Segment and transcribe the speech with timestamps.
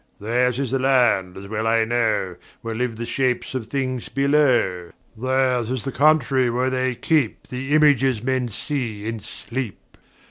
[0.19, 4.93] "Theirs is the land (as well I know) Where live the Shapes of Things Below:
[5.15, 9.77] Theirs is the country where they keep The Images men see in Sleep.